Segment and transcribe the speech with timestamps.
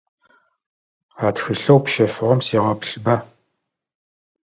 [1.25, 3.15] А тхылъэу пщэфыгъэм сегъэплъыба.